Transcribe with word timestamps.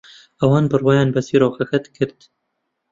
ئەوان 0.39 0.65
بڕوایان 0.71 1.09
بە 1.15 1.21
چیرۆکەکەت 1.27 1.85
کرد. 1.95 2.19